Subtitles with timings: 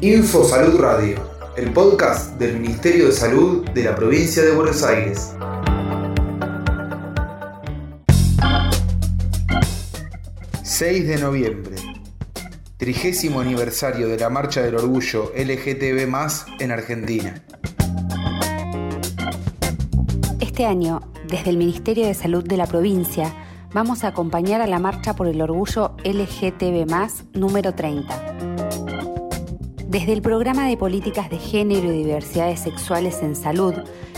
[0.00, 1.16] Info Salud Radio,
[1.56, 5.34] el podcast del Ministerio de Salud de la provincia de Buenos Aires.
[10.62, 11.74] ...6 de noviembre...
[12.76, 16.08] ...trigésimo aniversario de la Marcha del Orgullo LGTB+,
[16.60, 17.42] en Argentina.
[20.38, 23.34] Este año, desde el Ministerio de Salud de la provincia...
[23.74, 26.86] ...vamos a acompañar a la Marcha por el Orgullo LGTB+,
[27.34, 28.47] número 30
[29.88, 33.72] desde el programa de políticas de género y diversidades sexuales en salud,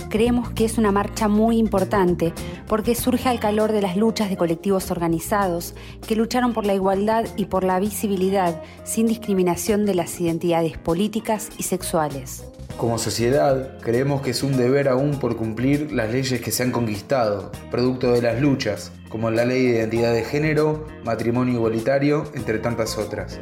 [0.08, 2.34] creemos que es una marcha muy importante
[2.66, 5.76] porque surge al calor de las luchas de colectivos organizados
[6.08, 11.50] que lucharon por la igualdad y por la visibilidad sin discriminación de las identidades políticas
[11.56, 12.44] y sexuales.
[12.76, 16.72] Como sociedad, creemos que es un deber aún por cumplir las leyes que se han
[16.72, 22.58] conquistado, producto de las luchas, como la ley de identidad de género, matrimonio igualitario, entre
[22.58, 23.38] tantas otras.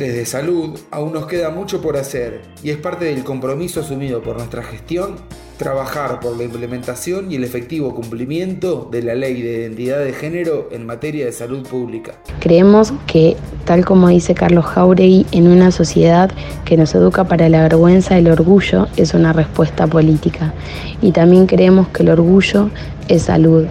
[0.00, 4.38] Desde salud aún nos queda mucho por hacer y es parte del compromiso asumido por
[4.38, 5.16] nuestra gestión
[5.58, 10.70] trabajar por la implementación y el efectivo cumplimiento de la ley de identidad de género
[10.72, 12.14] en materia de salud pública.
[12.40, 16.30] Creemos que, tal como dice Carlos Jauregui, en una sociedad
[16.64, 20.54] que nos educa para la vergüenza, el orgullo es una respuesta política.
[21.02, 22.70] Y también creemos que el orgullo
[23.08, 23.66] es salud,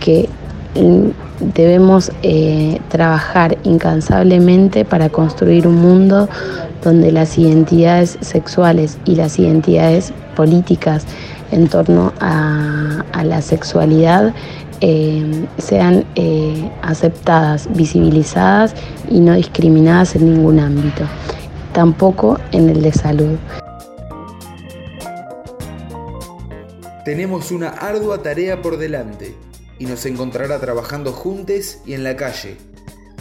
[0.00, 0.28] que
[0.74, 6.28] debemos eh, trabajar incansablemente para construir un mundo
[6.82, 11.06] donde las identidades sexuales y las identidades políticas
[11.50, 14.32] en torno a, la sexualidad
[14.80, 18.74] eh, sean eh, aceptadas, visibilizadas
[19.10, 21.04] y no discriminadas en ningún ámbito,
[21.72, 23.36] tampoco en el de salud.
[27.04, 29.47] Tenemos una ardua tarea por delante
[29.78, 32.56] y nos encontrará trabajando juntos y en la calle,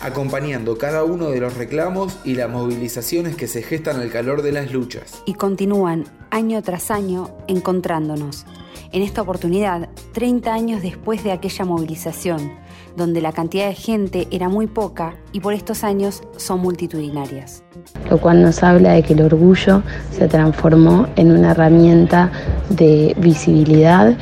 [0.02, 4.52] acompañando cada uno de los reclamos y las movilizaciones que se gestan al calor de
[4.52, 5.22] las luchas.
[5.25, 8.45] Y continúan año tras año encontrándonos.
[8.94, 12.54] En esta oportunidad, 30 años después de aquella movilización,
[12.95, 17.64] donde la cantidad de gente era muy poca y por estos años son multitudinarias.
[18.10, 22.31] Lo cual nos habla de que el orgullo se transformó en una herramienta
[22.70, 24.17] de visibilidad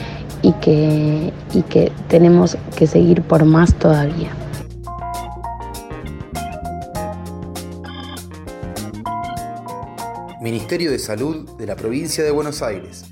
[0.45, 4.31] y que, y que tenemos que seguir por más todavía.
[10.39, 13.05] Ministerio de Salud de la Provincia de Buenos Aires.